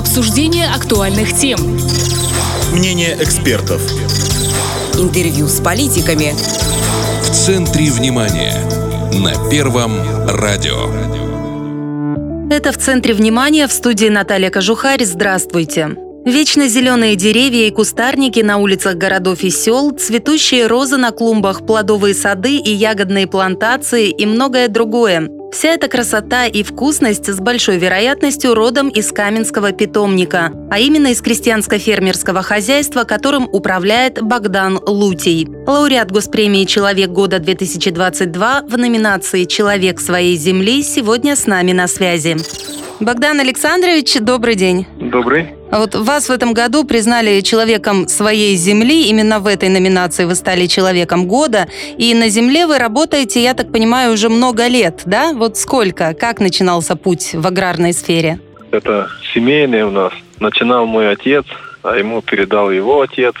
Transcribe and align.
Обсуждение 0.00 0.66
актуальных 0.66 1.36
тем. 1.36 1.78
Мнение 2.72 3.18
экспертов. 3.20 3.82
Интервью 4.94 5.46
с 5.46 5.60
политиками. 5.60 6.32
В 7.22 7.30
центре 7.30 7.90
внимания. 7.90 8.54
На 9.12 9.50
Первом 9.50 9.92
радио. 10.26 10.88
Это 12.50 12.72
в 12.72 12.78
центре 12.78 13.12
внимания 13.12 13.68
в 13.68 13.72
студии 13.72 14.06
Наталья 14.06 14.48
Кожухарь. 14.48 15.04
Здравствуйте. 15.04 15.90
Вечно 16.24 16.66
зеленые 16.66 17.14
деревья 17.14 17.66
и 17.66 17.70
кустарники 17.70 18.40
на 18.40 18.56
улицах 18.56 18.94
городов 18.94 19.42
и 19.42 19.50
сел, 19.50 19.90
цветущие 19.90 20.66
розы 20.66 20.96
на 20.96 21.10
клумбах, 21.10 21.66
плодовые 21.66 22.14
сады 22.14 22.56
и 22.56 22.70
ягодные 22.70 23.26
плантации 23.26 24.08
и 24.08 24.24
многое 24.24 24.68
другое. 24.68 25.28
Вся 25.52 25.70
эта 25.70 25.88
красота 25.88 26.46
и 26.46 26.62
вкусность 26.62 27.26
с 27.26 27.40
большой 27.40 27.78
вероятностью 27.78 28.54
родом 28.54 28.88
из 28.88 29.10
Каменского 29.12 29.72
питомника, 29.72 30.52
а 30.70 30.78
именно 30.78 31.08
из 31.08 31.20
крестьянско-фермерского 31.20 32.42
хозяйства, 32.42 33.04
которым 33.04 33.48
управляет 33.52 34.22
Богдан 34.22 34.80
Лутий. 34.86 35.48
Лауреат 35.66 36.12
Госпремии 36.12 36.64
«Человек 36.64 37.10
года-2022» 37.10 38.68
в 38.70 38.78
номинации 38.78 39.44
«Человек 39.44 40.00
своей 40.00 40.36
земли» 40.36 40.82
сегодня 40.82 41.34
с 41.34 41.46
нами 41.46 41.72
на 41.72 41.88
связи. 41.88 42.36
Богдан 43.00 43.40
Александрович, 43.40 44.18
добрый 44.20 44.54
день. 44.54 44.86
Добрый. 45.00 45.59
А 45.70 45.78
вот 45.78 45.94
вас 45.94 46.28
в 46.28 46.32
этом 46.32 46.52
году 46.52 46.84
признали 46.84 47.40
человеком 47.42 48.08
своей 48.08 48.56
земли. 48.56 49.08
Именно 49.08 49.38
в 49.38 49.46
этой 49.46 49.68
номинации 49.68 50.24
вы 50.24 50.34
стали 50.34 50.66
человеком 50.66 51.26
года. 51.26 51.68
И 51.96 52.12
на 52.14 52.28
земле 52.28 52.66
вы 52.66 52.78
работаете, 52.78 53.40
я 53.40 53.54
так 53.54 53.70
понимаю, 53.70 54.12
уже 54.12 54.28
много 54.28 54.66
лет, 54.66 55.02
да? 55.06 55.32
Вот 55.32 55.56
сколько? 55.56 56.12
Как 56.14 56.40
начинался 56.40 56.96
путь 56.96 57.34
в 57.34 57.46
аграрной 57.46 57.92
сфере? 57.92 58.40
Это 58.72 59.08
семейный 59.32 59.82
у 59.82 59.90
нас. 59.90 60.12
Начинал 60.40 60.86
мой 60.86 61.08
отец, 61.10 61.44
а 61.82 61.96
ему 61.96 62.20
передал 62.20 62.72
его 62.72 63.02
отец. 63.02 63.34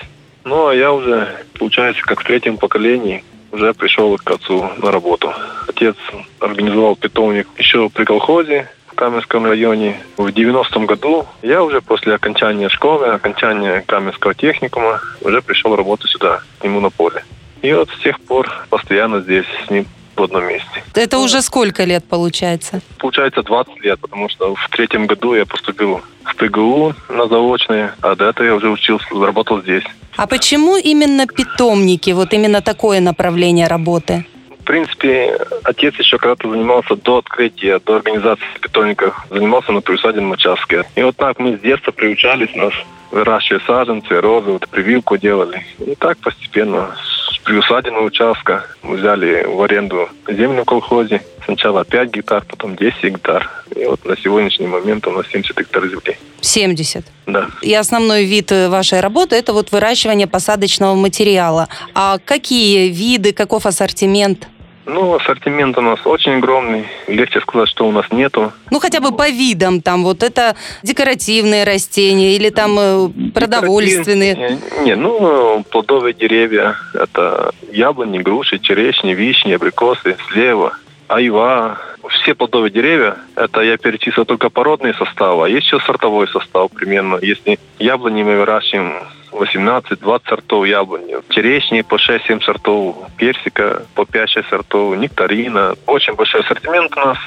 Ну, 0.44 0.68
а 0.68 0.74
я 0.74 0.92
уже, 0.92 1.28
получается, 1.58 2.02
как 2.02 2.20
в 2.20 2.24
третьем 2.24 2.58
поколении 2.58 3.24
уже 3.50 3.74
пришел 3.74 4.16
к 4.16 4.30
отцу 4.30 4.70
на 4.78 4.92
работу. 4.92 5.32
Отец 5.68 5.96
организовал 6.38 6.94
питомник 6.94 7.48
еще 7.58 7.88
при 7.90 8.04
колхозе, 8.04 8.68
Каменском 9.00 9.46
районе 9.46 9.96
в 10.18 10.26
90-м 10.26 10.84
году. 10.84 11.24
Я 11.40 11.64
уже 11.64 11.80
после 11.80 12.12
окончания 12.12 12.68
школы, 12.68 13.06
окончания 13.06 13.82
Каменского 13.86 14.34
техникума 14.34 15.00
уже 15.22 15.40
пришел 15.40 15.74
работать 15.74 16.10
сюда, 16.10 16.42
к 16.58 16.64
нему 16.64 16.80
на 16.80 16.90
поле. 16.90 17.24
И 17.62 17.72
вот 17.72 17.88
с 17.88 18.02
тех 18.02 18.20
пор 18.20 18.46
постоянно 18.68 19.22
здесь 19.22 19.46
с 19.66 19.70
ним 19.70 19.86
в 20.16 20.22
одном 20.22 20.46
месте. 20.46 20.84
Это 20.94 21.16
уже 21.16 21.40
сколько 21.40 21.84
лет 21.84 22.04
получается? 22.04 22.82
Получается 22.98 23.42
20 23.42 23.82
лет, 23.82 23.98
потому 24.00 24.28
что 24.28 24.54
в 24.54 24.68
третьем 24.68 25.06
году 25.06 25.32
я 25.32 25.46
поступил 25.46 26.02
в 26.22 26.36
ПГУ 26.36 26.94
на 27.08 27.26
заочное, 27.26 27.94
а 28.02 28.14
до 28.14 28.26
этого 28.28 28.44
я 28.44 28.54
уже 28.54 28.68
учился, 28.68 29.06
работал 29.12 29.62
здесь. 29.62 29.84
А 30.16 30.26
почему 30.26 30.76
именно 30.76 31.26
питомники, 31.26 32.10
вот 32.10 32.34
именно 32.34 32.60
такое 32.60 33.00
направление 33.00 33.66
работы? 33.66 34.26
Принципе, 34.62 35.38
отец 35.64 35.94
еще 35.96 36.18
когда-то 36.18 36.50
занимался 36.50 36.96
до 36.96 37.18
открытия, 37.18 37.78
до 37.78 37.96
организации 37.96 38.44
питомников, 38.60 39.26
занимался 39.30 39.72
на 39.72 39.80
приусадебном 39.80 40.32
участке. 40.32 40.84
И 40.94 41.02
вот 41.02 41.16
так 41.16 41.38
мы 41.38 41.56
с 41.56 41.60
детства 41.60 41.92
приучались 41.92 42.54
нас 42.54 42.72
выращивать 43.10 43.64
саженцы, 43.64 44.20
розы, 44.20 44.52
вот 44.52 44.68
прививку 44.68 45.16
делали. 45.16 45.64
И 45.84 45.94
так 45.94 46.18
постепенно 46.18 46.94
с 47.30 47.38
приусадебного 47.38 48.04
участка 48.04 48.66
мы 48.82 48.96
взяли 48.96 49.44
в 49.44 49.60
аренду 49.62 50.08
землю 50.28 50.62
в 50.62 50.66
колхозе. 50.66 51.22
Сначала 51.44 51.84
5 51.84 52.10
гектар, 52.10 52.44
потом 52.48 52.76
10 52.76 53.02
гектар. 53.02 53.50
И 53.74 53.84
вот 53.84 54.04
на 54.04 54.16
сегодняшний 54.16 54.66
момент 54.66 55.06
у 55.06 55.10
нас 55.10 55.26
70 55.32 55.58
гектар 55.58 55.88
земли. 55.88 56.16
70? 56.40 57.04
Да. 57.26 57.48
И 57.62 57.74
основной 57.74 58.24
вид 58.24 58.52
вашей 58.52 59.00
работы– 59.00 59.36
это 59.36 59.52
вот 59.52 59.72
выращивание 59.72 60.26
посадочного 60.26 60.94
материала. 60.94 61.68
А 61.94 62.18
какие 62.24 62.88
виды, 62.88 63.32
каков 63.32 63.66
ассортимент? 63.66 64.48
Ну, 64.92 65.14
ассортимент 65.14 65.78
у 65.78 65.82
нас 65.82 66.00
очень 66.04 66.32
огромный. 66.38 66.84
Легче 67.06 67.40
сказать, 67.40 67.68
что 67.68 67.86
у 67.86 67.92
нас 67.92 68.06
нету. 68.10 68.52
Ну, 68.70 68.80
хотя 68.80 69.00
бы 69.00 69.16
по 69.16 69.28
видам. 69.30 69.80
Там 69.82 70.02
вот 70.02 70.24
это 70.24 70.56
декоративные 70.82 71.62
растения 71.62 72.34
или 72.34 72.50
там 72.50 72.76
э, 72.78 73.08
продовольственные. 73.32 74.34
Не, 74.34 74.84
не, 74.84 74.96
ну, 74.96 75.64
плодовые 75.70 76.12
деревья. 76.12 76.74
Это 76.92 77.52
яблони, 77.72 78.18
груши, 78.18 78.58
черешни, 78.58 79.14
вишни, 79.14 79.52
абрикосы, 79.52 80.16
слева, 80.28 80.76
айва. 81.06 81.78
Все 82.22 82.34
плодовые 82.34 82.70
деревья, 82.70 83.16
это 83.34 83.62
я 83.62 83.76
перечислил 83.78 84.24
только 84.26 84.50
породные 84.50 84.92
составы, 84.94 85.46
а 85.46 85.48
есть 85.48 85.66
еще 85.66 85.80
сортовой 85.80 86.28
состав 86.28 86.70
примерно. 86.70 87.18
Если 87.22 87.58
яблони 87.78 88.22
мы 88.22 88.36
выращиваем 88.36 88.94
18-20 89.32 90.28
сортов 90.28 90.66
яблони. 90.66 91.16
Черешни 91.30 91.82
по 91.82 91.94
6-7 91.94 92.42
сортов, 92.42 92.96
персика 93.16 93.84
по 93.94 94.02
5-6 94.02 94.48
сортов, 94.50 94.96
нектарина. 94.96 95.76
Очень 95.86 96.14
большой 96.14 96.40
ассортимент 96.42 96.94
у 96.96 97.00
нас. 97.00 97.18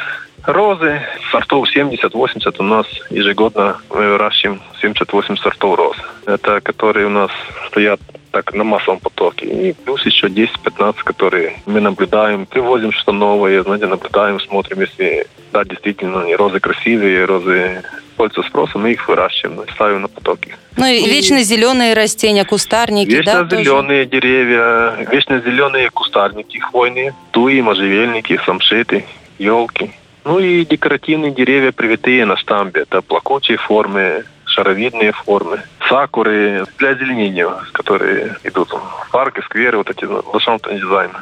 Розы, 0.46 1.02
сортов 1.32 1.68
70-80 1.74 2.56
у 2.60 2.64
нас 2.64 2.86
ежегодно 3.10 3.78
мы 3.90 4.12
выращиваем 4.12 4.62
70-80 4.82 5.38
сортов 5.38 5.78
роз. 5.78 5.98
Это 6.26 6.60
которые 6.60 7.08
у 7.08 7.10
нас 7.10 7.32
стоят 7.68 8.02
так 8.34 8.54
на 8.54 8.64
массовом 8.64 9.00
потоке. 9.00 9.46
И 9.46 9.74
плюс 9.74 10.04
еще 10.06 10.28
10-15, 10.28 10.96
которые 11.04 11.62
мы 11.68 11.80
наблюдаем, 11.80 12.48
привозим 12.48 12.92
что 12.92 13.12
новое, 13.12 13.62
знаете, 13.62 13.86
наблюдаем, 13.86 14.40
смотрим, 14.40 14.82
если 14.82 15.28
да, 15.54 15.64
действительно, 15.64 16.26
розы 16.36 16.60
красивые, 16.60 17.26
розы 17.26 17.84
пользуются 18.18 18.50
спросом, 18.50 18.82
мы 18.82 18.94
их 18.94 19.08
выращиваем, 19.08 19.62
ставим 19.76 20.02
на 20.02 20.08
потоки. 20.08 20.56
Ну 20.78 20.86
и, 20.88 20.98
и 20.98 21.10
вечно 21.10 21.44
зеленые 21.44 21.94
растения, 21.94 22.44
кустарники, 22.44 23.12
вечно 23.12 23.44
да? 23.44 23.56
зеленые 23.56 24.06
тоже? 24.06 24.22
деревья, 24.22 24.96
вечно 25.12 25.40
зеленые 25.40 25.92
кустарники 25.92 26.58
хвойные, 26.58 27.14
туи, 27.32 27.62
можжевельники, 27.62 28.40
самшиты, 28.46 29.06
елки. 29.38 29.92
Ну 30.26 30.40
и 30.40 30.66
декоративные 30.66 31.32
деревья 31.32 31.72
привитые 31.72 32.26
на 32.26 32.36
штамбе. 32.36 32.82
Это 32.82 33.04
плакучие 33.04 33.58
формы, 33.58 34.24
шаровидные 34.54 35.12
формы, 35.12 35.62
сакуры 35.90 36.66
для 36.78 36.90
озеленения, 36.90 37.50
которые 37.72 38.38
идут 38.44 38.70
в 38.72 39.12
парки, 39.12 39.42
скверы, 39.42 39.78
вот 39.78 39.90
эти 39.90 40.06
ландшафтные 40.06 40.80
дизайны. 40.80 41.16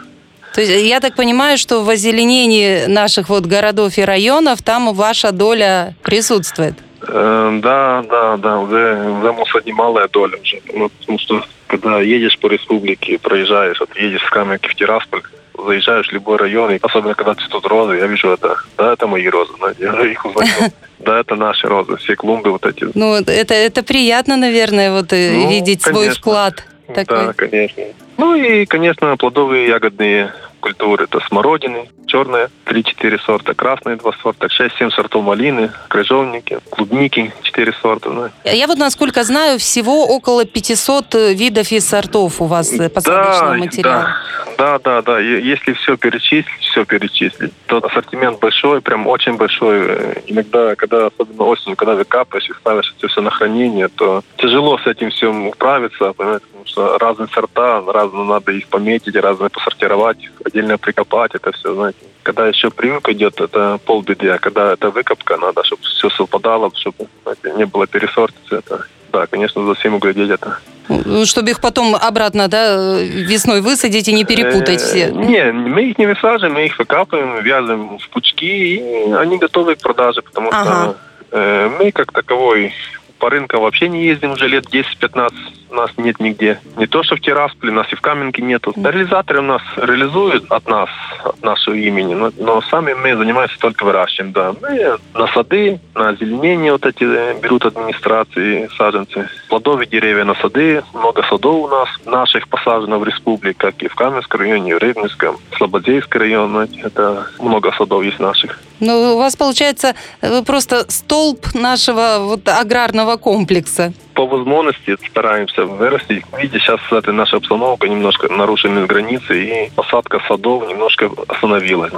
То 0.53 0.62
есть 0.62 0.86
я 0.86 1.00
так 1.00 1.16
понимаю, 1.16 1.58
что 1.58 1.84
в 1.84 1.90
озеленении 1.90 2.86
наших 2.88 3.30
вот 3.30 3.46
городов 3.46 3.97
и 3.97 4.02
районов 4.02 4.62
там 4.62 4.94
ваша 4.94 5.31
доля 5.31 5.96
присутствует? 6.03 6.75
Э, 7.08 7.59
да, 7.62 8.03
да, 8.09 8.38
да, 8.38 8.59
уже, 8.59 9.02
уже 9.20 9.31
может 9.31 9.66
немалая 9.66 10.09
доля 10.09 10.38
уже. 10.41 10.62
Ну, 10.74 10.90
потому 10.90 11.20
что 11.20 11.41
когда 11.68 12.02
едешь 12.02 12.38
по 12.38 12.47
республике, 12.47 13.18
проезжаешь, 13.18 13.80
вот 13.80 13.96
едешь 13.96 14.25
с 14.25 14.30
Каменки 14.30 14.68
в 14.68 14.75
Тирасполь, 14.75 15.22
заезжаешь 15.57 16.09
в 16.09 16.12
любой 16.13 16.38
район, 16.38 16.72
и 16.72 16.79
особенно 16.81 17.13
когда 17.13 17.35
цветут 17.35 17.66
розы, 17.66 17.97
я 17.97 18.07
вижу 18.07 18.29
это, 18.29 18.57
да, 18.78 18.94
это 18.94 19.07
мои 19.07 19.28
розы, 19.28 19.53
я 19.79 20.06
их 20.06 20.25
узнаю. 20.35 20.72
Да, 21.00 21.19
это 21.19 21.35
наши 21.35 21.67
розы, 21.67 21.97
все 21.97 22.16
клумбы 22.16 22.51
вот 22.51 22.66
эти. 22.66 22.88
Ну, 22.94 23.16
это, 23.16 23.53
это 23.53 23.84
приятно, 23.84 24.38
наверное, 24.38 24.91
вот 24.91 25.13
э, 25.13 25.31
ну, 25.34 25.50
видеть 25.50 25.84
конечно. 25.84 26.03
свой 26.03 26.09
вклад. 26.16 26.63
Такой. 26.94 27.25
Да, 27.25 27.34
конечно. 27.34 27.84
Ну 28.17 28.35
и, 28.35 28.66
конечно, 28.66 29.16
плодовые 29.17 29.67
ягодные 29.67 30.34
культуры. 30.61 31.03
Это 31.05 31.19
смородины, 31.27 31.89
черная, 32.07 32.49
3-4 32.66 33.19
сорта, 33.25 33.53
красные 33.53 33.97
2 33.97 34.11
сорта, 34.22 34.47
6-7 34.47 34.91
сортов 34.91 35.23
малины, 35.23 35.72
крыжовники, 35.89 36.59
клубники 36.69 37.33
4 37.41 37.73
сорта. 37.81 38.09
Ну. 38.09 38.29
Я 38.45 38.67
вот, 38.67 38.77
насколько 38.77 39.23
знаю, 39.23 39.59
всего 39.59 40.05
около 40.07 40.45
500 40.45 41.13
видов 41.35 41.72
и 41.72 41.79
сортов 41.79 42.41
у 42.41 42.45
вас 42.45 42.69
посадочного 42.69 43.53
да, 43.53 43.57
материала. 43.57 44.03
Да. 44.03 44.41
Да, 44.61 44.77
да, 44.77 45.01
да. 45.01 45.19
Если 45.19 45.73
все 45.73 45.97
перечислить, 45.97 46.45
все 46.59 46.85
перечислить, 46.85 47.51
то 47.66 47.78
ассортимент 47.78 48.39
большой, 48.39 48.79
прям 48.79 49.07
очень 49.07 49.33
большой. 49.33 49.88
Иногда, 50.28 50.75
когда, 50.75 51.07
особенно 51.07 51.45
осенью, 51.45 51.75
когда 51.75 51.95
выкапываешь 51.95 52.47
и 52.47 52.53
ставишь 52.53 52.93
это 52.96 53.07
все 53.07 53.22
на 53.22 53.31
хранение, 53.31 53.87
то 53.87 54.22
тяжело 54.37 54.78
с 54.78 54.85
этим 54.85 55.09
всем 55.09 55.47
управиться, 55.47 56.14
понимаете, 56.14 56.46
потому 56.46 56.66
что 56.67 56.97
разные 56.99 57.28
сорта, 57.29 57.81
разные 57.87 58.25
надо 58.25 58.52
их 58.52 58.67
пометить, 58.67 59.16
разные 59.16 59.49
посортировать, 59.49 60.19
отдельно 60.52 60.78
прикопать, 60.78 61.36
это 61.36 61.52
все, 61.52 61.74
знаете. 61.74 62.00
Когда 62.24 62.48
еще 62.48 62.70
прививка 62.70 63.12
идет, 63.14 63.42
это 63.42 63.80
полбеды, 63.86 64.30
а 64.30 64.38
когда 64.38 64.74
это 64.74 64.92
выкопка, 64.92 65.38
надо, 65.38 65.64
чтобы 65.64 65.82
все 65.84 66.09
совпадало, 66.09 66.72
чтобы 66.76 67.08
знаете, 67.24 67.53
не 67.58 67.66
было 67.66 67.88
пересортицы, 67.88 68.56
это 68.56 68.86
да, 69.12 69.28
конечно, 69.28 69.66
за 69.66 69.74
всем 69.76 69.96
углядеть 69.96 70.30
это. 70.30 70.58
Ну, 70.88 71.26
чтобы 71.26 71.52
их 71.52 71.62
потом 71.62 71.96
обратно, 71.96 72.48
да, 72.48 73.00
весной 73.02 73.62
высадить 73.62 74.08
и 74.08 74.14
не 74.14 74.26
перепутать 74.26 74.82
все. 74.82 75.08
Э, 75.08 75.12
не, 75.12 75.52
мы 75.52 75.84
их 75.84 75.98
не 75.98 76.06
высаживаем, 76.06 76.53
мы 76.53 76.66
их 76.66 76.78
выкапываем, 76.78 77.44
вязываем 77.44 77.98
в 77.98 78.09
пучки, 78.09 78.76
и 78.76 79.12
они 79.14 79.38
готовы 79.38 79.76
к 79.76 79.80
продаже, 79.80 80.22
потому 80.22 80.50
ага. 80.52 80.64
что 80.64 80.98
э, 81.32 81.70
мы 81.80 81.92
как 81.92 82.12
таковой 82.12 82.74
по 83.22 83.29
рынкам 83.29 83.62
вообще 83.62 83.88
не 83.88 84.03
ездим 84.03 84.32
уже 84.32 84.47
лет 84.47 84.66
10-15. 84.66 85.32
Нас 85.70 85.91
нет 85.97 86.20
нигде. 86.20 86.59
Не 86.76 86.88
то, 86.88 87.03
что 87.03 87.16
в 87.16 87.22
Тирасполе, 87.22 87.72
нас 87.72 87.88
и 87.94 87.96
в 87.96 88.02
Каменке 88.02 88.41
нету. 88.41 88.73
Реализаторы 88.76 89.40
у 89.40 89.44
нас 89.44 89.62
реализуют 89.78 90.52
от 90.52 90.68
нас, 90.68 90.90
от 91.23 91.41
нашего 91.44 91.76
имени, 91.76 92.16
но, 92.16 92.32
но 92.38 92.62
сами 92.64 92.94
мы 92.94 93.16
занимаемся 93.16 93.58
только 93.59 93.85
выращиваем, 93.85 94.34
да. 94.34 94.53
Мы 94.59 94.97
на 95.14 95.28
сады, 95.28 95.79
на 95.94 96.09
озеленение 96.09 96.72
вот 96.72 96.85
эти 96.85 97.03
э, 97.03 97.40
берут 97.40 97.64
администрации 97.66 98.68
саженцы. 98.76 99.29
Плодовые 99.47 99.88
деревья 99.88 100.26
на 100.26 100.34
сады, 100.35 100.84
много 100.94 101.24
садов 101.24 101.66
у 101.66 101.67
нас 101.67 101.90
наших 102.06 102.47
посажено 102.50 102.97
в 102.97 103.06
республике, 103.06 103.56
как 103.58 103.82
и 103.84 103.88
в 103.88 103.96
Каменском 103.96 104.41
районе, 104.41 104.72
и 104.72 104.74
в 104.74 104.79
Рыбинском, 104.79 105.38
Слободейский 105.58 106.20
район. 106.20 106.58
Это 106.58 107.28
много 107.40 107.72
садов 107.78 108.03
есть 108.03 108.20
наших. 108.20 108.59
Ну, 108.81 109.13
у 109.13 109.17
вас 109.17 109.35
получается, 109.35 109.93
вы 110.22 110.43
просто 110.43 110.91
столб 110.91 111.53
нашего 111.53 112.17
вот 112.22 112.49
аграрного 112.49 113.16
комплекса. 113.17 113.93
По 114.16 114.25
возможности 114.25 114.97
стараемся 115.07 115.66
вырастить. 115.66 116.25
Видите, 116.35 116.59
сейчас 116.59 116.79
эта 116.91 117.11
наша 117.11 117.37
обстановка 117.37 117.87
немножко 117.87 118.28
нарушены 118.28 118.87
границы, 118.87 119.43
и 119.43 119.72
посадка 119.75 120.19
садов 120.28 120.67
немножко 120.67 121.11
остановилась. 121.28 121.93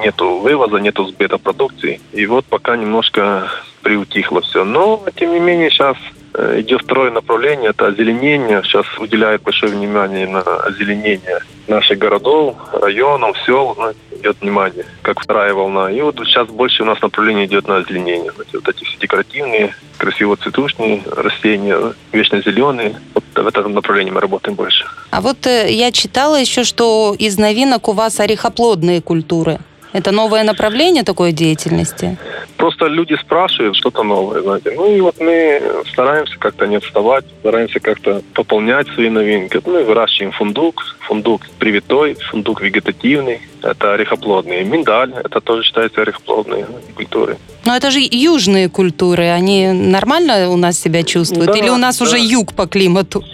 Нету 0.00 0.38
вывоза, 0.38 0.78
нету 0.78 1.04
сбыта 1.04 1.36
продукции. 1.36 2.00
И 2.12 2.24
вот 2.26 2.46
пока 2.46 2.76
немножко 2.76 3.50
приутихло 3.82 4.40
все. 4.40 4.64
Но, 4.64 5.02
тем 5.16 5.32
не 5.32 5.40
менее, 5.40 5.70
сейчас 5.70 5.96
Э, 5.98 6.19
идет 6.34 6.82
второе 6.82 7.10
направление, 7.10 7.70
это 7.70 7.86
озеленение. 7.86 8.62
Сейчас 8.62 8.86
уделяет 8.98 9.42
большое 9.42 9.72
внимание 9.72 10.26
на 10.26 10.40
озеленение 10.40 11.40
наших 11.68 11.98
городов, 11.98 12.56
районов, 12.72 13.36
сел. 13.46 13.74
Ну, 13.78 13.92
идет 14.20 14.36
внимание, 14.40 14.84
как 15.02 15.20
вторая 15.20 15.54
волна. 15.54 15.90
И 15.90 16.00
вот 16.00 16.16
сейчас 16.18 16.48
больше 16.48 16.82
у 16.82 16.86
нас 16.86 17.00
направление 17.00 17.46
идет 17.46 17.66
на 17.66 17.76
озеленение. 17.76 18.32
Вот 18.36 18.68
эти 18.68 18.84
все 18.84 18.98
декоративные, 18.98 19.74
красиво 19.96 20.36
цветушные 20.36 21.02
растения, 21.10 21.76
вечно 22.12 22.40
зеленые. 22.42 22.96
Вот 23.14 23.24
в 23.34 23.46
этом 23.46 23.72
направлении 23.72 24.10
мы 24.10 24.20
работаем 24.20 24.56
больше. 24.56 24.86
А 25.10 25.20
вот 25.20 25.46
э, 25.46 25.72
я 25.72 25.90
читала 25.92 26.38
еще, 26.38 26.64
что 26.64 27.14
из 27.18 27.38
новинок 27.38 27.88
у 27.88 27.92
вас 27.92 28.20
орехоплодные 28.20 29.00
культуры. 29.00 29.58
Это 29.92 30.12
новое 30.12 30.44
направление 30.44 31.02
такой 31.02 31.32
деятельности? 31.32 32.16
Просто 32.56 32.86
люди 32.86 33.16
спрашивают 33.20 33.76
что-то 33.76 34.02
новое, 34.02 34.42
знаете. 34.42 34.72
Ну 34.76 34.94
и 34.94 35.00
вот 35.00 35.16
мы 35.20 35.62
стараемся 35.92 36.38
как-то 36.38 36.66
не 36.66 36.76
отставать, 36.76 37.24
стараемся 37.40 37.80
как-то 37.80 38.22
пополнять 38.34 38.86
свои 38.88 39.08
новинки. 39.08 39.60
Мы 39.66 39.84
выращиваем 39.84 40.32
фундук, 40.32 40.96
фундук 41.00 41.42
привитой, 41.58 42.14
фундук 42.30 42.60
вегетативный, 42.60 43.40
это 43.62 43.94
орехоплодные. 43.94 44.64
Миндаль, 44.64 45.12
это 45.24 45.40
тоже 45.40 45.64
считается 45.64 46.02
орехоплодные 46.02 46.66
культуры. 46.94 47.36
Но 47.64 47.76
это 47.76 47.90
же 47.90 48.00
южные 48.00 48.68
культуры, 48.68 49.24
они 49.28 49.68
нормально 49.68 50.50
у 50.50 50.56
нас 50.56 50.78
себя 50.78 51.02
чувствуют? 51.02 51.46
Да, 51.52 51.58
Или 51.58 51.68
у 51.68 51.76
нас 51.76 51.98
да. 51.98 52.04
уже 52.04 52.18
юг 52.18 52.54
по 52.54 52.66
климату? 52.66 53.24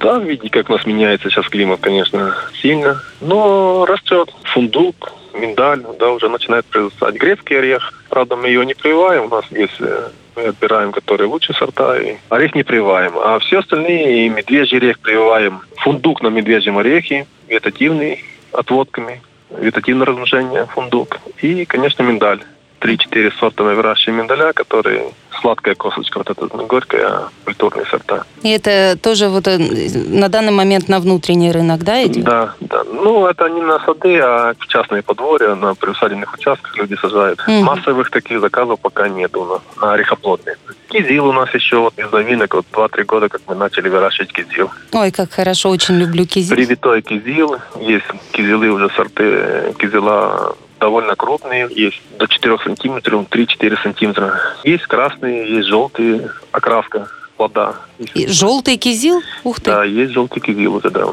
Да, 0.00 0.18
видите, 0.18 0.50
как 0.50 0.68
у 0.70 0.72
нас 0.72 0.86
меняется 0.86 1.30
сейчас 1.30 1.48
климат, 1.48 1.80
конечно, 1.80 2.34
сильно. 2.60 3.02
Но 3.20 3.84
растет 3.86 4.30
фундук, 4.44 5.12
миндаль, 5.40 5.82
да, 5.98 6.10
уже 6.10 6.28
начинает 6.28 6.64
произрастать. 6.66 7.14
Грецкий 7.14 7.58
орех, 7.58 7.92
правда, 8.08 8.36
мы 8.36 8.48
ее 8.48 8.64
не 8.66 8.74
прививаем, 8.74 9.24
у 9.24 9.28
нас 9.28 9.44
есть 9.50 9.76
э, 9.80 10.10
мы 10.36 10.44
отбираем, 10.44 10.92
которые 10.92 11.28
лучше 11.28 11.54
сорта, 11.54 11.98
и 11.98 12.16
орех 12.28 12.54
не 12.54 12.62
прививаем. 12.62 13.12
А 13.16 13.38
все 13.38 13.60
остальные, 13.60 14.26
и 14.26 14.28
медвежий 14.28 14.78
орех 14.78 14.98
прививаем, 15.00 15.60
фундук 15.76 16.22
на 16.22 16.28
медвежьем 16.28 16.78
орехе, 16.78 17.26
вегетативный, 17.48 18.22
отводками, 18.52 19.22
вегетативное 19.50 20.06
размножение, 20.06 20.66
фундук, 20.66 21.18
и, 21.40 21.64
конечно, 21.64 22.02
миндаль. 22.02 22.42
Три-четыре 22.78 23.32
сорта 23.40 23.64
мы 23.64 23.74
выращиваем 23.74 24.20
миндаля, 24.20 24.52
которые 24.52 25.04
сладкая 25.40 25.74
косточка, 25.74 26.18
вот 26.18 26.30
эта 26.30 26.46
горькая, 26.46 27.22
культурные 27.44 27.86
сорта. 27.86 28.24
И 28.42 28.50
это 28.50 28.98
тоже 29.02 29.28
вот 29.28 29.48
э, 29.48 29.58
на 29.58 30.28
данный 30.28 30.52
момент 30.52 30.88
на 30.88 31.00
внутренний 31.00 31.50
рынок, 31.50 31.82
да, 31.82 32.04
идет? 32.04 32.24
Да, 32.24 32.54
да. 32.60 32.75
Ну, 33.02 33.26
это 33.26 33.48
не 33.48 33.60
на 33.60 33.78
сады, 33.80 34.18
а 34.18 34.54
в 34.58 34.66
частные 34.66 35.02
подворья, 35.02 35.54
на 35.54 35.74
приусадебных 35.74 36.34
участках 36.34 36.76
люди 36.76 36.96
сажают. 37.00 37.40
Угу. 37.40 37.62
Массовых 37.62 38.10
таких 38.10 38.40
заказов 38.40 38.80
пока 38.80 39.08
нет 39.08 39.36
у 39.36 39.44
нас, 39.44 39.60
на 39.80 39.92
орехоплодные. 39.92 40.56
Кизил 40.88 41.26
у 41.26 41.32
нас 41.32 41.52
еще 41.54 41.78
вот 41.78 41.98
из 41.98 42.10
новинок, 42.10 42.54
вот 42.54 42.66
2-3 42.72 43.04
года, 43.04 43.28
как 43.28 43.42
мы 43.46 43.54
начали 43.54 43.88
выращивать 43.88 44.32
кизил. 44.32 44.70
Ой, 44.92 45.10
как 45.10 45.32
хорошо, 45.32 45.70
очень 45.70 45.98
люблю 45.98 46.26
кизил. 46.26 46.56
Привитой 46.56 47.02
кизил, 47.02 47.56
есть 47.80 48.06
кизилы 48.32 48.70
уже 48.70 48.88
сорты 48.90 49.24
э, 49.24 49.72
кизила 49.78 50.56
довольно 50.80 51.16
крупные, 51.16 51.68
есть 51.70 52.00
до 52.18 52.26
4 52.26 52.58
сантиметров, 52.58 53.26
3-4 53.30 53.82
сантиметра. 53.82 54.40
Есть 54.64 54.86
красные, 54.86 55.50
есть 55.56 55.68
желтые, 55.68 56.30
окраска 56.52 57.08
плода. 57.36 57.76
И 58.14 58.26
желтый 58.26 58.76
кизил? 58.76 59.22
Ух 59.44 59.60
ты. 59.60 59.70
Да, 59.70 59.84
есть 59.84 60.12
желтый 60.12 60.42
кизил 60.42 60.74
уже, 60.74 60.90
да. 60.90 61.04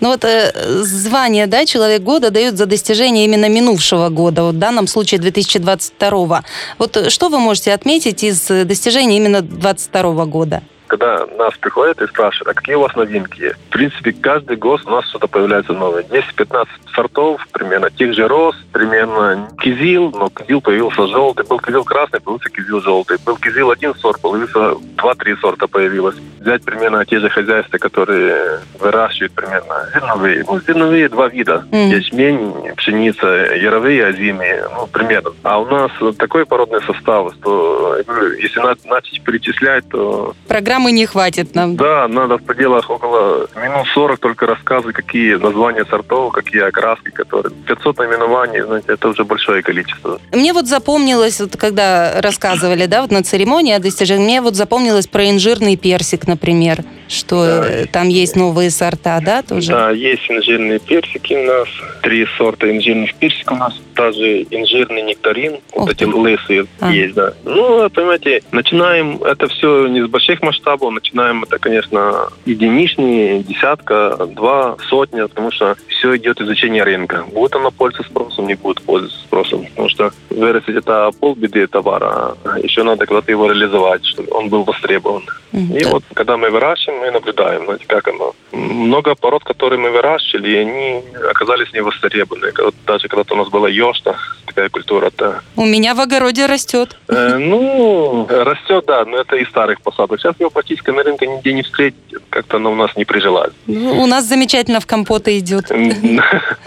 Ну 0.00 0.08
вот 0.08 0.24
э, 0.24 0.52
звание, 0.82 1.46
да, 1.46 1.66
Человек 1.66 2.02
года 2.02 2.30
дают 2.30 2.56
за 2.56 2.66
достижение 2.66 3.24
именно 3.24 3.48
минувшего 3.48 4.08
года, 4.08 4.42
вот 4.44 4.54
в 4.54 4.58
данном 4.58 4.86
случае 4.86 5.20
2022. 5.20 6.44
Вот 6.78 6.96
э, 6.96 7.10
что 7.10 7.28
вы 7.28 7.38
можете 7.38 7.72
отметить 7.72 8.24
из 8.24 8.46
достижений 8.46 9.16
именно 9.16 9.42
2022 9.42 10.24
года? 10.26 10.62
Когда 10.92 11.26
нас 11.38 11.56
приходят 11.56 12.02
и 12.02 12.06
спрашивают, 12.06 12.48
а 12.48 12.54
какие 12.54 12.74
у 12.74 12.82
вас 12.82 12.94
новинки 12.94 13.56
В 13.68 13.70
принципе, 13.70 14.12
каждый 14.12 14.58
год 14.58 14.82
у 14.84 14.90
нас 14.90 15.08
что-то 15.08 15.26
появляется 15.26 15.72
новое. 15.72 16.02
10-15 16.02 16.66
сортов, 16.94 17.40
примерно 17.50 17.90
тех 17.90 18.12
же 18.14 18.28
роз, 18.28 18.54
примерно 18.72 19.48
кизил, 19.58 20.10
но 20.10 20.28
кизил 20.28 20.60
появился 20.60 21.06
желтый, 21.06 21.46
был 21.46 21.58
кизил 21.60 21.84
красный, 21.84 22.20
появился 22.20 22.50
кизил 22.50 22.82
желтый, 22.82 23.16
был 23.24 23.36
кизил 23.36 23.70
один 23.70 23.94
сорт, 23.94 24.20
появился 24.20 24.74
два-три 24.98 25.34
сорта 25.36 25.66
появилось. 25.66 26.16
Взять 26.40 26.62
примерно 26.64 27.06
те 27.06 27.20
же 27.20 27.30
хозяйства, 27.30 27.78
которые 27.78 28.60
выращивают 28.78 29.32
примерно 29.32 29.88
зерновые. 29.94 30.44
Ну, 30.46 30.60
зерновые 30.60 31.08
два 31.08 31.28
вида. 31.28 31.64
Mm. 31.70 31.88
Ячмень, 31.88 32.74
пшеница, 32.76 33.26
яровые, 33.54 34.06
озимые, 34.06 34.68
ну, 34.74 34.86
примерно. 34.88 35.30
А 35.42 35.58
у 35.58 35.64
нас 35.64 35.90
такой 36.18 36.44
породный 36.44 36.82
состав, 36.82 37.32
что 37.40 37.96
если 38.38 38.60
начать 38.88 39.22
перечислять, 39.22 39.88
то... 39.88 40.34
Программа 40.48 40.81
программы 40.82 40.92
не 40.92 41.06
хватит 41.06 41.54
нам. 41.54 41.76
Да, 41.76 42.08
надо 42.08 42.38
в 42.38 42.42
пределах 42.42 42.90
около 42.90 43.46
минут 43.56 43.86
40 43.94 44.18
только 44.18 44.46
рассказывать, 44.46 44.96
какие 44.96 45.34
названия 45.34 45.84
сортов, 45.84 46.32
какие 46.32 46.62
окраски, 46.62 47.10
которые... 47.10 47.52
500 47.66 47.98
наименований, 47.98 48.62
знаете, 48.62 48.92
это 48.92 49.08
уже 49.08 49.24
большое 49.24 49.62
количество. 49.62 50.18
Мне 50.32 50.52
вот 50.52 50.66
запомнилось, 50.66 51.40
вот 51.40 51.56
когда 51.56 52.20
рассказывали, 52.20 52.86
да, 52.86 53.02
вот 53.02 53.10
на 53.10 53.22
церемонии 53.22 53.74
о 53.74 53.78
достижении, 53.78 54.24
мне 54.24 54.40
вот 54.40 54.54
запомнилось 54.54 55.06
про 55.06 55.30
инжирный 55.30 55.76
персик, 55.76 56.26
например, 56.26 56.84
что 57.08 57.44
да. 57.44 57.86
там 57.92 58.08
есть 58.08 58.36
новые 58.36 58.70
сорта, 58.70 59.20
да, 59.24 59.42
тоже? 59.42 59.68
Да, 59.68 59.90
есть 59.90 60.22
инжирные 60.28 60.78
персики 60.78 61.34
у 61.34 61.44
нас, 61.44 61.68
три 62.02 62.26
сорта 62.36 62.70
инжирных 62.70 63.14
персиков 63.14 63.56
у 63.56 63.60
нас, 63.60 63.74
также 63.94 64.42
инжирный 64.50 65.02
нектарин, 65.02 65.54
Ух 65.72 65.86
вот 65.86 65.90
эти 65.90 66.04
лысые 66.04 66.66
а. 66.80 66.90
есть, 66.90 67.14
да. 67.14 67.34
Ну, 67.44 67.88
понимаете, 67.90 68.42
начинаем 68.50 69.22
это 69.22 69.46
все 69.48 69.86
не 69.88 70.04
с 70.04 70.08
больших 70.08 70.42
масштабов, 70.42 70.71
масштабу 70.72 70.90
начинаем 70.90 71.42
это, 71.42 71.58
конечно, 71.58 72.28
единичные, 72.46 73.42
десятка, 73.42 74.26
два, 74.26 74.76
сотни, 74.88 75.22
потому 75.22 75.50
что 75.50 75.76
все 75.88 76.16
идет 76.16 76.40
изучение 76.40 76.82
рынка. 76.82 77.24
Будет 77.32 77.54
оно 77.54 77.70
пользоваться 77.70 78.10
спросом, 78.10 78.46
не 78.46 78.54
будет 78.54 78.82
пользоваться 78.82 79.18
спросом. 79.20 79.66
Потому 79.66 79.88
что 79.88 80.10
вырастить 80.30 80.76
это 80.76 81.10
полбеды 81.20 81.66
товара, 81.66 82.36
а 82.44 82.58
еще 82.58 82.82
надо 82.82 83.06
когда-то 83.06 83.30
его 83.30 83.50
реализовать, 83.50 84.04
чтобы 84.04 84.28
он 84.32 84.48
был 84.48 84.64
востребован. 84.64 85.24
Mm-hmm. 85.52 85.80
И 85.80 85.84
вот 85.84 86.04
когда 86.14 86.36
мы 86.36 86.50
выращиваем, 86.50 87.00
мы 87.00 87.10
наблюдаем, 87.10 87.64
знаете, 87.64 87.84
как 87.86 88.08
оно. 88.08 88.34
Много 88.52 89.14
пород, 89.14 89.44
которые 89.44 89.78
мы 89.78 89.90
выращивали, 89.90 90.56
они 90.56 91.02
оказались 91.30 91.72
невостребованы. 91.72 92.52
Даже 92.86 93.08
когда-то 93.08 93.34
у 93.34 93.38
нас 93.38 93.48
была 93.48 93.68
ёшта, 93.68 94.16
такая 94.46 94.68
культура-то. 94.68 95.42
У 95.56 95.64
меня 95.64 95.94
в 95.94 96.00
огороде 96.00 96.46
растет. 96.46 96.96
Э, 97.08 97.36
ну, 97.38 98.26
растет, 98.28 98.84
да, 98.86 99.04
но 99.04 99.18
это 99.18 99.36
из 99.36 99.48
старых 99.48 99.80
посадок. 99.80 100.20
Сейчас 100.20 100.34
его 100.38 100.50
практически 100.50 100.90
на 100.90 101.02
рынке 101.02 101.26
нигде 101.26 101.52
не 101.52 101.62
встретить. 101.62 101.98
Как-то 102.30 102.56
она 102.56 102.70
у 102.70 102.74
нас 102.74 102.96
не 102.96 103.04
прижилась. 103.04 103.52
Ну, 103.66 104.02
у 104.02 104.06
нас 104.06 104.24
замечательно 104.24 104.80
в 104.80 104.86
компоты 104.86 105.38
идет. 105.38 105.70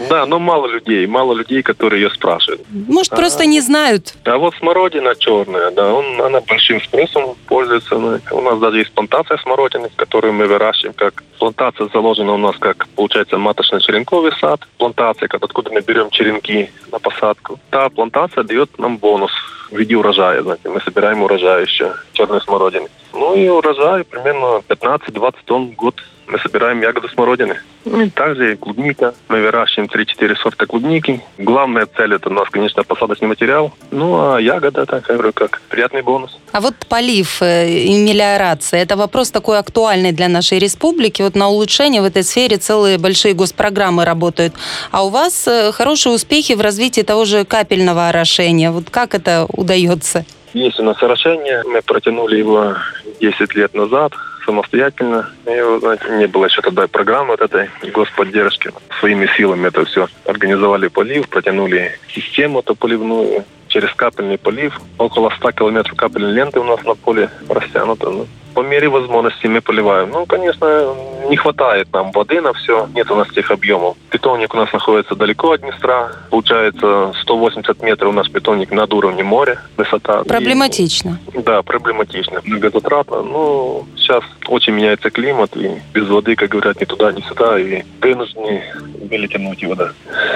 Да, 0.08 0.26
но 0.26 0.38
мало 0.38 0.66
людей, 0.66 1.06
мало 1.06 1.32
людей, 1.32 1.62
которые 1.62 2.02
ее 2.02 2.10
спрашивают. 2.10 2.62
Может, 2.70 3.10
просто 3.10 3.42
а, 3.42 3.46
не 3.46 3.60
знают. 3.60 4.14
А 4.24 4.36
вот 4.36 4.54
смородина 4.56 5.14
черная, 5.16 5.70
да, 5.70 5.92
он, 5.92 6.20
она 6.20 6.40
большим 6.40 6.80
спросом 6.80 7.34
пользуется. 7.46 7.96
У 7.96 8.40
нас 8.40 8.58
даже 8.58 8.75
есть 8.78 8.92
плантация 8.92 9.38
смородины, 9.38 9.90
которую 9.96 10.32
мы 10.32 10.46
выращиваем. 10.46 10.94
Как 10.94 11.22
плантация 11.38 11.88
заложена 11.92 12.32
у 12.34 12.38
нас 12.38 12.56
как, 12.58 12.86
получается, 12.96 13.38
маточно-черенковый 13.38 14.32
сад. 14.40 14.60
Плантация, 14.78 15.28
откуда 15.32 15.72
мы 15.72 15.80
берем 15.80 16.10
черенки 16.10 16.70
на 16.92 16.98
посадку. 16.98 17.58
Та 17.70 17.88
плантация 17.88 18.44
дает 18.44 18.78
нам 18.78 18.98
бонус 18.98 19.32
в 19.70 19.76
виде 19.76 19.96
урожая. 19.96 20.42
Знаете, 20.42 20.68
мы 20.68 20.80
собираем 20.80 21.22
урожай 21.22 21.62
еще 21.62 21.92
черной 22.12 22.40
смородины. 22.40 22.88
Ну 23.12 23.34
и 23.34 23.48
урожай 23.48 24.04
примерно 24.04 24.62
15-20 24.68 25.34
тонн 25.44 25.68
в 25.68 25.74
год 25.74 25.94
мы 26.28 26.38
собираем 26.38 26.80
ягоды 26.80 27.08
смородины. 27.08 27.58
Ну, 27.84 28.00
и 28.00 28.10
также 28.10 28.56
клубника. 28.56 29.14
Мы 29.28 29.40
выращиваем 29.42 29.88
3-4 29.88 30.36
сорта 30.36 30.66
клубники. 30.66 31.20
Главная 31.38 31.86
цель 31.86 32.14
это 32.14 32.28
у 32.28 32.32
нас, 32.32 32.48
конечно, 32.50 32.82
посадочный 32.82 33.28
материал. 33.28 33.72
Ну, 33.90 34.34
а 34.34 34.40
ягода, 34.40 34.86
так, 34.86 35.08
я 35.08 35.14
говорю, 35.14 35.32
как 35.32 35.60
приятный 35.68 36.02
бонус. 36.02 36.36
А 36.52 36.60
вот 36.60 36.74
полив 36.88 37.42
э, 37.42 37.68
и 37.68 37.94
мелиорация– 37.96 38.82
это 38.82 38.96
вопрос 38.96 39.30
такой 39.30 39.58
актуальный 39.58 40.12
для 40.12 40.28
нашей 40.28 40.58
республики. 40.58 41.22
Вот 41.22 41.36
на 41.36 41.48
улучшение 41.48 42.02
в 42.02 42.04
этой 42.04 42.24
сфере 42.24 42.56
целые 42.56 42.98
большие 42.98 43.34
госпрограммы 43.34 44.04
работают. 44.04 44.54
А 44.90 45.04
у 45.04 45.10
вас 45.10 45.46
э, 45.46 45.70
хорошие 45.72 46.12
успехи 46.12 46.54
в 46.54 46.60
развитии 46.60 47.02
того 47.02 47.24
же 47.24 47.44
капельного 47.44 48.08
орошения. 48.08 48.70
Вот 48.70 48.90
как 48.90 49.14
это 49.14 49.46
удается? 49.52 50.24
Есть 50.56 50.80
у 50.80 50.84
нас 50.84 51.02
орошение. 51.02 51.62
Мы 51.66 51.82
протянули 51.82 52.38
его 52.38 52.76
10 53.20 53.54
лет 53.56 53.74
назад 53.74 54.12
самостоятельно. 54.46 55.28
И, 55.44 55.78
знаете, 55.80 56.08
не 56.16 56.26
было 56.26 56.46
еще 56.46 56.62
тогда 56.62 56.88
программы 56.88 57.36
вот 57.38 57.42
этой 57.42 57.68
господдержки. 57.92 58.70
Своими 58.98 59.28
силами 59.36 59.68
это 59.68 59.84
все 59.84 60.08
организовали 60.24 60.88
полив, 60.88 61.28
протянули 61.28 61.98
систему 62.08 62.60
эту 62.60 62.74
поливную 62.74 63.44
через 63.68 63.92
капельный 63.92 64.38
полив. 64.38 64.80
Около 64.96 65.28
100 65.28 65.52
километров 65.52 65.94
капельной 65.94 66.32
ленты 66.32 66.58
у 66.58 66.64
нас 66.64 66.82
на 66.84 66.94
поле 66.94 67.28
растянуто. 67.50 68.08
Ну, 68.08 68.26
по 68.54 68.60
мере 68.60 68.88
возможности 68.88 69.48
мы 69.48 69.60
поливаем. 69.60 70.08
Ну, 70.08 70.24
конечно, 70.24 70.94
не 71.28 71.36
хватает 71.36 71.92
нам 71.92 72.10
воды 72.12 72.40
на 72.40 72.54
все. 72.54 72.88
Нет 72.94 73.10
у 73.10 73.14
нас 73.14 73.28
тех 73.28 73.50
объемов. 73.50 73.98
Питомник 74.26 74.54
у 74.54 74.56
нас 74.56 74.72
находится 74.72 75.14
далеко 75.14 75.52
от 75.52 75.60
Днестра. 75.60 76.10
Получается, 76.30 77.12
180 77.22 77.80
метров 77.80 78.10
у 78.10 78.12
нас 78.12 78.28
питомник 78.28 78.72
над 78.72 78.92
уровнем 78.92 79.26
моря. 79.26 79.60
Высота. 79.76 80.24
Проблематично. 80.24 81.20
И, 81.32 81.38
да, 81.38 81.62
проблематично. 81.62 82.40
Многозатратно. 82.42 83.22
Ну, 83.22 83.86
сейчас 83.94 84.24
очень 84.48 84.72
меняется 84.72 85.10
климат. 85.10 85.56
И 85.56 85.70
без 85.94 86.08
воды, 86.08 86.34
как 86.34 86.48
говорят, 86.48 86.80
ни 86.80 86.86
туда, 86.86 87.12
ни 87.12 87.20
сюда. 87.20 87.56
И 87.60 87.84
вынуждены 88.00 88.64
были 89.08 89.28
тянуть 89.28 89.62
его, 89.62 89.76
да. 89.76 89.90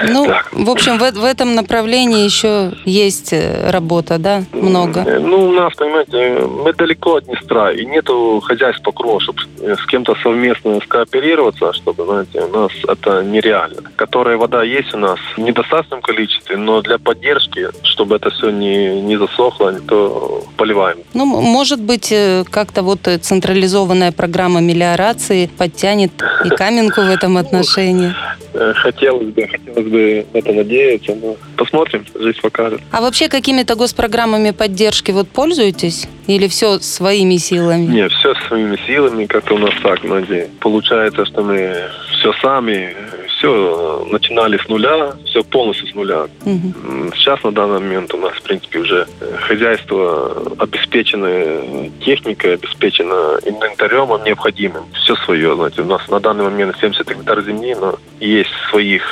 Ну, 0.07 0.25
так. 0.25 0.47
в 0.53 0.69
общем, 0.69 0.97
в, 0.97 1.11
в 1.11 1.25
этом 1.25 1.55
направлении 1.55 2.23
еще 2.23 2.71
есть 2.85 3.33
э, 3.33 3.71
работа, 3.71 4.17
да? 4.19 4.43
Много. 4.53 5.03
Ну, 5.19 5.49
у 5.49 5.51
нас, 5.51 5.73
понимаете, 5.75 6.39
мы 6.39 6.71
далеко 6.71 7.15
от 7.15 7.25
Днестра. 7.25 7.73
И 7.73 7.85
нет 7.85 8.01
нету 8.01 8.41
хозяйств 8.41 8.83
покрова, 8.83 9.19
чтобы 9.19 9.41
с 9.59 9.85
кем-то 9.87 10.15
совместно 10.23 10.79
скооперироваться, 10.81 11.73
чтобы, 11.73 12.05
знаете, 12.05 12.41
у 12.41 12.57
нас 12.57 12.71
это 12.87 13.23
нереально. 13.23 13.80
Которая 13.95 14.37
вода 14.37 14.63
есть 14.63 14.93
у 14.93 14.97
нас 14.97 15.19
в 15.35 15.41
недостаточном 15.41 16.01
количестве, 16.01 16.57
но 16.57 16.81
для 16.81 16.97
поддержки, 16.97 17.67
чтобы 17.83 18.15
это 18.15 18.29
все 18.29 18.49
не, 18.49 19.01
не 19.01 19.17
засохло, 19.17 19.73
то 19.73 20.43
поливаем. 20.57 20.97
Ну, 21.13 21.25
может 21.25 21.81
быть, 21.81 22.11
э, 22.11 22.43
как-то 22.49 22.83
вот 22.83 23.07
централизованная 23.21 24.11
программа 24.11 24.61
мелиорации 24.61 25.49
подтянет 25.57 26.11
и 26.45 26.49
Каменку 26.49 27.01
в 27.01 27.09
этом 27.09 27.37
отношении. 27.37 28.13
Э, 28.53 28.73
хотелось 28.75 29.27
бы, 29.27 29.47
хотелось 29.47 29.87
бы 29.87 30.25
в 30.31 30.35
это 30.35 30.51
надеяться, 30.51 31.15
но 31.15 31.35
посмотрим, 31.55 32.05
жизнь 32.19 32.39
покажет. 32.41 32.81
А 32.91 33.01
вообще 33.01 33.29
какими-то 33.29 33.75
госпрограммами 33.75 34.51
поддержки 34.51 35.11
вот 35.11 35.29
пользуетесь? 35.29 36.07
Или 36.27 36.47
все 36.47 36.79
своими 36.79 37.37
силами? 37.37 37.85
Нет, 37.85 38.11
все 38.11 38.33
своими 38.47 38.77
силами, 38.85 39.25
как 39.25 39.49
у 39.51 39.57
нас 39.57 39.73
так, 39.83 40.01
знаете. 40.01 40.49
Получается, 40.59 41.25
что 41.25 41.43
мы 41.43 41.75
все 42.11 42.33
сами, 42.41 42.95
все 43.27 44.05
начинали 44.11 44.57
с 44.57 44.67
нуля, 44.67 45.13
все 45.25 45.43
полностью 45.43 45.87
с 45.87 45.95
нуля. 45.95 46.27
Угу. 46.45 47.13
Сейчас 47.15 47.43
на 47.43 47.51
данный 47.51 47.79
момент 47.79 48.13
у 48.13 48.17
нас, 48.17 48.33
в 48.33 48.41
принципе, 48.41 48.79
уже 48.79 49.07
э, 49.19 49.37
хозяйство 49.37 50.53
обеспечено 50.57 51.89
техникой, 52.03 52.55
обеспечено 52.55 53.39
инвентарем 53.45 54.23
необходимым. 54.23 54.85
Все 54.93 55.15
свое, 55.15 55.55
знаете. 55.55 55.81
У 55.81 55.85
нас 55.85 56.07
на 56.07 56.19
данный 56.19 56.43
момент 56.43 56.75
70 56.79 57.07
гектар 57.07 57.43
земли, 57.43 57.75
но 57.79 57.95
есть 58.19 58.40
своих 58.69 59.03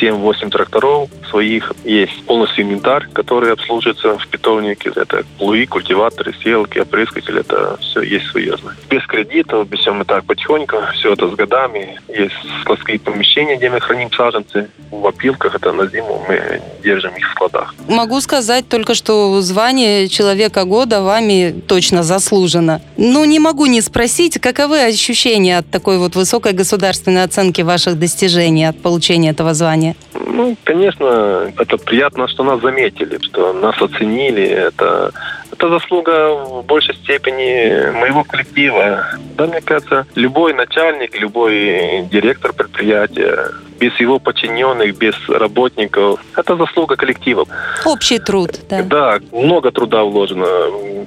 7-8 0.00 0.50
тракторов 0.50 1.10
своих. 1.30 1.72
Есть 1.84 2.24
полностью 2.24 2.64
инвентарь, 2.64 3.06
который 3.12 3.52
обслуживается 3.52 4.18
в 4.18 4.26
питомнике. 4.28 4.92
Это 4.94 5.24
плуи, 5.38 5.64
культиваторы, 5.64 6.34
селки, 6.42 6.80
опрыскатели. 6.80 7.40
Это 7.40 7.76
все 7.80 8.02
есть 8.02 8.26
свое. 8.26 8.56
Без 8.90 9.04
кредитов, 9.06 9.68
без 9.68 9.80
всего 9.80 9.96
мы 9.96 10.04
так 10.04 10.24
потихоньку. 10.24 10.76
Все 10.94 11.12
это 11.12 11.28
с 11.28 11.34
годами. 11.34 12.00
Есть 12.08 12.34
складские 12.62 12.98
помещения, 12.98 13.56
где 13.56 13.70
мы 13.70 13.80
храним 13.80 14.10
саженцы. 14.12 14.68
В 14.90 15.06
опилках 15.06 15.54
это 15.54 15.72
на 15.72 15.86
зиму 15.86 16.24
мы 16.28 16.60
держим 16.82 17.14
их 17.16 17.28
в 17.28 17.32
складах. 17.32 17.74
Могу 17.88 18.20
сказать 18.20 18.68
только, 18.68 18.94
что 18.94 19.40
звание 19.40 20.08
Человека 20.08 20.64
года 20.64 21.02
вами 21.02 21.54
точно 21.66 22.02
заслужено. 22.02 22.80
Но 22.96 23.24
не 23.24 23.38
могу 23.38 23.66
не 23.66 23.80
спросить, 23.80 24.40
каковы 24.40 24.82
ощущения 24.82 25.58
от 25.58 25.70
такой 25.70 25.98
вот 25.98 26.16
высокой 26.16 26.52
государственной 26.52 27.24
оценки 27.24 27.62
ваших 27.62 27.98
достижений, 27.98 28.64
от 28.64 28.80
получения 28.80 29.30
этого 29.30 29.54
звания? 29.54 29.96
Ну, 30.38 30.56
конечно, 30.62 31.52
это 31.58 31.76
приятно, 31.78 32.28
что 32.28 32.44
нас 32.44 32.60
заметили, 32.60 33.18
что 33.20 33.52
нас 33.52 33.74
оценили. 33.82 34.44
Это, 34.44 35.10
это 35.50 35.68
заслуга 35.68 36.32
в 36.32 36.64
большей 36.64 36.94
степени 36.94 37.90
моего 37.90 38.22
коллектива. 38.22 39.04
Да, 39.36 39.48
мне 39.48 39.60
кажется, 39.60 40.06
любой 40.14 40.54
начальник, 40.54 41.18
любой 41.18 42.04
директор 42.08 42.52
предприятия 42.52 43.46
без 43.78 43.98
его 44.00 44.18
подчиненных, 44.18 44.96
без 44.96 45.14
работников. 45.28 46.20
Это 46.36 46.56
заслуга 46.56 46.96
коллектива. 46.96 47.46
Общий 47.84 48.18
труд, 48.18 48.60
да. 48.68 48.82
Да, 48.82 49.18
много 49.32 49.70
труда 49.70 50.02
вложено. 50.04 50.46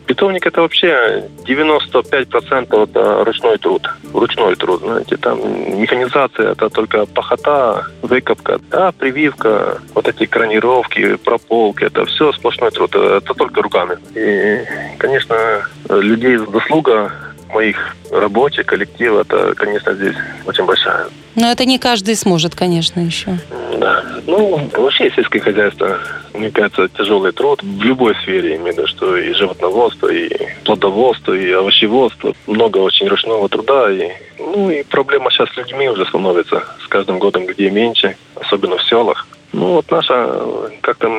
Питомник 0.06 0.46
это 0.46 0.62
вообще 0.62 1.26
95% 1.46 2.84
это 2.84 3.24
ручной 3.24 3.58
труд. 3.58 3.88
Ручной 4.14 4.56
труд, 4.56 4.82
знаете, 4.82 5.18
там 5.18 5.40
механизация 5.80 6.52
это 6.52 6.70
только 6.70 7.06
пахота, 7.06 7.88
выкопка, 8.02 8.60
да, 8.70 8.92
прививка, 8.92 9.80
вот 9.94 10.08
эти 10.08 10.26
кранировки, 10.26 11.16
прополки, 11.16 11.84
это 11.84 12.06
все 12.06 12.32
сплошной 12.34 12.72
труд, 12.72 12.96
это 12.96 13.34
только 13.34 13.62
руками. 13.62 13.98
И, 14.16 14.66
конечно, 14.98 15.64
людей 15.90 16.38
заслуга 16.38 17.12
моих 17.54 17.96
рабочих, 18.12 18.66
коллектива, 18.66 19.22
это, 19.22 19.54
конечно, 19.56 19.94
здесь 19.94 20.16
очень 20.46 20.66
большая. 20.66 21.08
Но 21.36 21.52
это 21.52 21.66
не 21.66 21.80
каждый 21.80 22.16
сможет, 22.16 22.56
конечно, 22.56 23.00
еще. 23.00 23.38
Да. 23.78 24.04
Ну, 24.28 24.70
вообще 24.78 25.12
сельское 25.12 25.40
хозяйство, 25.40 25.98
мне 26.34 26.52
кажется, 26.52 26.88
тяжелый 26.90 27.32
труд 27.32 27.64
в 27.64 27.84
любой 27.84 28.16
сфере, 28.24 28.56
именно 28.56 28.86
что 28.88 29.18
и 29.18 29.34
животноводство, 29.34 30.08
и 30.08 30.30
плодоводство, 30.64 31.34
и 31.34 31.52
овощеводство. 31.52 32.34
Много 32.48 32.78
очень 32.78 33.08
ручного 33.08 33.50
труда. 33.50 33.92
И, 33.92 34.12
ну, 34.38 34.70
и 34.70 34.84
проблема 34.84 35.32
сейчас 35.32 35.50
с 35.50 35.58
людьми 35.58 35.90
уже 35.90 36.06
становится 36.06 36.64
с 36.84 36.88
каждым 36.88 37.20
годом 37.20 37.46
где 37.46 37.70
меньше, 37.72 38.16
особенно 38.36 38.78
в 38.78 38.84
селах. 38.84 39.28
Ну, 39.54 39.74
вот 39.74 39.92
наша 39.92 40.42
как-то 40.82 41.10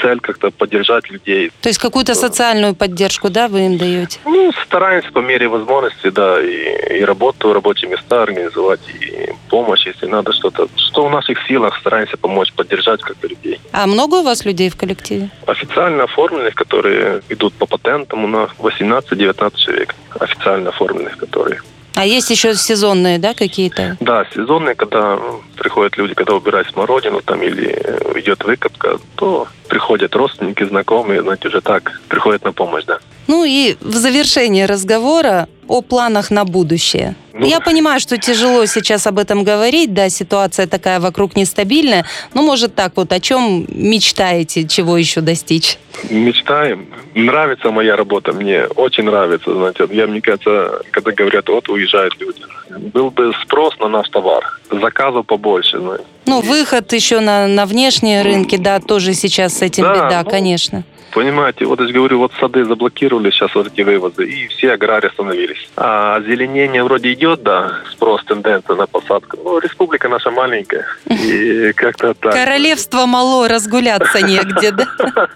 цель 0.00 0.20
как-то 0.20 0.50
поддержать 0.50 1.08
людей. 1.10 1.52
То 1.60 1.68
есть 1.68 1.78
какую-то 1.78 2.14
социальную 2.14 2.74
поддержку, 2.74 3.30
да, 3.30 3.48
вы 3.48 3.66
им 3.66 3.78
даете? 3.78 4.18
Ну, 4.24 4.52
стараемся 4.64 5.10
по 5.12 5.20
мере 5.20 5.48
возможности, 5.48 6.10
да, 6.10 6.40
и, 6.40 6.98
и 6.98 7.04
работу, 7.04 7.52
рабочие 7.52 7.90
места 7.90 8.22
организовать, 8.22 8.80
и 8.88 9.32
помощь, 9.48 9.86
если 9.86 10.06
надо 10.06 10.32
что-то. 10.32 10.68
Что 10.76 11.06
в 11.06 11.10
наших 11.10 11.38
силах, 11.46 11.78
стараемся 11.78 12.16
помочь, 12.16 12.52
поддержать 12.52 13.00
как-то 13.02 13.28
людей. 13.28 13.60
А 13.72 13.86
много 13.86 14.16
у 14.16 14.22
вас 14.22 14.44
людей 14.44 14.68
в 14.68 14.76
коллективе? 14.76 15.30
Официально 15.46 16.04
оформленных, 16.04 16.54
которые 16.54 17.22
идут 17.28 17.54
по 17.54 17.66
патентам, 17.66 18.24
у 18.24 18.28
нас 18.28 18.50
18-19 18.58 19.56
человек 19.56 19.94
официально 20.18 20.70
оформленных, 20.70 21.16
которые 21.16 21.60
а 21.96 22.04
есть 22.04 22.30
еще 22.30 22.54
сезонные, 22.54 23.18
да, 23.18 23.32
какие-то? 23.32 23.96
Да, 24.00 24.26
сезонные, 24.34 24.74
когда 24.74 25.18
приходят 25.56 25.96
люди, 25.96 26.12
когда 26.12 26.34
убирают 26.34 26.68
смородину 26.68 27.22
там 27.22 27.42
или 27.42 27.68
э, 27.68 28.20
идет 28.20 28.44
выкопка, 28.44 28.98
то 29.16 29.48
приходят 29.68 30.14
родственники, 30.14 30.62
знакомые, 30.62 31.22
знаете, 31.22 31.48
уже 31.48 31.62
так 31.62 32.00
приходят 32.08 32.44
на 32.44 32.52
помощь, 32.52 32.84
да. 32.84 32.98
Ну 33.28 33.44
и 33.44 33.76
в 33.80 33.94
завершение 33.94 34.66
разговора 34.66 35.48
о 35.68 35.82
планах 35.82 36.30
на 36.30 36.44
будущее. 36.44 37.14
Ну, 37.32 37.46
Я 37.46 37.60
понимаю, 37.60 38.00
что 38.00 38.16
тяжело 38.16 38.64
сейчас 38.66 39.06
об 39.06 39.18
этом 39.18 39.44
говорить, 39.44 39.92
да, 39.92 40.08
ситуация 40.08 40.66
такая 40.66 41.00
вокруг 41.00 41.36
нестабильная, 41.36 42.06
но 42.32 42.42
может 42.42 42.74
так 42.74 42.92
вот, 42.96 43.12
о 43.12 43.20
чем 43.20 43.66
мечтаете, 43.68 44.66
чего 44.66 44.96
еще 44.96 45.20
достичь? 45.20 45.78
Мечтаем. 46.10 46.86
Нравится 47.14 47.70
моя 47.70 47.96
работа, 47.96 48.32
мне 48.32 48.64
очень 48.64 49.04
нравится, 49.04 49.54
знаете. 49.54 49.86
Я, 49.90 50.06
мне 50.06 50.20
кажется, 50.20 50.80
когда 50.90 51.12
говорят, 51.12 51.48
вот 51.48 51.68
уезжают 51.68 52.18
люди, 52.18 52.40
был 52.94 53.10
бы 53.10 53.32
спрос 53.42 53.78
на 53.80 53.88
наш 53.88 54.08
товар, 54.08 54.58
заказов 54.70 55.26
побольше, 55.26 55.78
знаете. 55.78 56.04
Ну, 56.26 56.40
выход 56.40 56.92
еще 56.92 57.20
на, 57.20 57.46
на 57.46 57.66
внешние 57.66 58.22
рынки, 58.22 58.56
да, 58.56 58.80
тоже 58.80 59.14
сейчас 59.14 59.58
с 59.58 59.62
этим 59.62 59.84
да, 59.84 59.94
беда, 59.94 60.22
ну, 60.24 60.30
конечно. 60.30 60.84
Понимаете, 61.12 61.64
вот 61.64 61.80
я 61.80 61.86
же 61.86 61.94
говорю, 61.94 62.18
вот 62.18 62.32
сады 62.38 62.64
заблокировали 62.66 63.30
сейчас 63.30 63.54
вот 63.54 63.68
эти 63.68 63.80
вывозы, 63.80 64.26
и 64.28 64.48
все 64.48 64.72
аграрии 64.72 65.06
остановились. 65.06 65.66
А 65.74 66.16
озеленение 66.16 66.84
вроде 66.84 67.12
идет, 67.14 67.42
да, 67.42 67.78
спрос, 67.90 68.22
тенденция 68.24 68.76
на 68.76 68.86
посадку. 68.86 69.38
Но 69.42 69.58
республика 69.58 70.10
наша 70.10 70.30
маленькая, 70.30 70.84
и 71.08 71.72
как-то 71.76 72.12
так. 72.12 72.34
Королевство 72.34 73.06
мало, 73.06 73.48
разгуляться 73.48 74.20
негде, 74.20 74.72
да? 74.72 74.86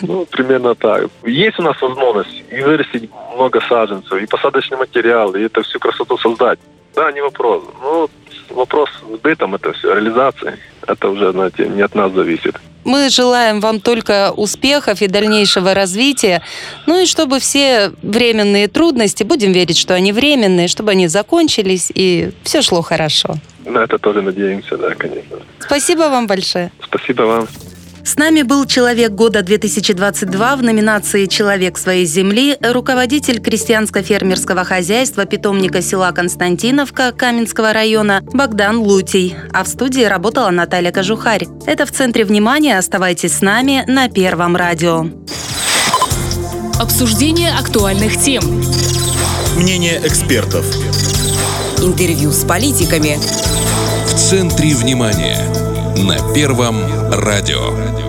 Ну, 0.00 0.24
примерно 0.30 0.74
так. 0.74 1.10
Есть 1.24 1.58
у 1.58 1.62
нас 1.62 1.80
возможность 1.82 2.42
и 2.50 2.62
вырастить 2.62 3.10
много 3.36 3.60
саженцев, 3.68 4.20
и 4.20 4.26
посадочный 4.26 4.78
материал, 4.78 5.34
и 5.34 5.42
это 5.42 5.62
всю 5.62 5.78
красоту 5.78 6.16
создать. 6.16 6.58
Да, 6.94 7.12
не 7.12 7.20
вопрос. 7.20 7.64
Ну, 7.82 8.08
вопрос 8.52 8.90
с 8.90 9.18
бытом 9.18 9.54
это 9.54 9.72
все, 9.72 9.94
реализацией. 9.94 10.54
Это 10.86 11.08
уже, 11.08 11.32
знаете, 11.32 11.68
не 11.68 11.82
от 11.82 11.94
нас 11.94 12.12
зависит. 12.12 12.56
Мы 12.84 13.10
желаем 13.10 13.60
вам 13.60 13.80
только 13.80 14.32
успехов 14.32 15.02
и 15.02 15.06
дальнейшего 15.06 15.72
развития. 15.74 16.42
Ну 16.86 17.00
и 17.00 17.06
чтобы 17.06 17.38
все 17.38 17.92
временные 18.02 18.66
трудности, 18.68 19.22
будем 19.22 19.52
верить, 19.52 19.78
что 19.78 19.94
они 19.94 20.12
временные, 20.12 20.66
чтобы 20.68 20.90
они 20.90 21.06
закончились 21.06 21.92
и 21.94 22.32
все 22.42 22.62
шло 22.62 22.82
хорошо. 22.82 23.36
На 23.64 23.84
это 23.84 23.98
тоже 23.98 24.22
надеемся, 24.22 24.76
да, 24.76 24.94
конечно. 24.94 25.38
Спасибо 25.60 26.10
вам 26.10 26.26
большое. 26.26 26.72
Спасибо 26.82 27.22
вам. 27.22 27.48
С 28.04 28.16
нами 28.16 28.42
был 28.42 28.66
«Человек 28.66 29.12
года 29.12 29.40
2022» 29.40 30.56
в 30.56 30.62
номинации 30.62 31.26
«Человек 31.26 31.78
своей 31.78 32.04
земли» 32.04 32.56
руководитель 32.60 33.38
крестьянско-фермерского 33.38 34.64
хозяйства 34.64 35.24
питомника 35.24 35.80
села 35.82 36.10
Константиновка 36.10 37.12
Каменского 37.12 37.72
района 37.72 38.20
Богдан 38.32 38.78
Лутий. 38.78 39.36
А 39.52 39.62
в 39.62 39.68
студии 39.68 40.02
работала 40.02 40.50
Наталья 40.50 40.90
Кожухарь. 40.90 41.46
Это 41.66 41.86
в 41.86 41.92
центре 41.92 42.24
внимания. 42.24 42.76
Оставайтесь 42.76 43.38
с 43.38 43.40
нами 43.40 43.84
на 43.86 44.08
Первом 44.08 44.56
радио. 44.56 45.06
Обсуждение 46.80 47.52
актуальных 47.52 48.20
тем. 48.20 48.42
Мнение 49.56 50.00
экспертов. 50.04 50.66
Интервью 51.78 52.32
с 52.32 52.44
политиками. 52.44 53.16
В 54.06 54.14
центре 54.16 54.74
внимания. 54.74 55.61
На 55.96 56.32
Первом 56.34 56.76
радио. 57.10 58.01